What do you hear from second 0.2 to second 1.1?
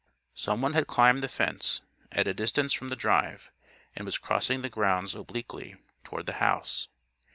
Someone had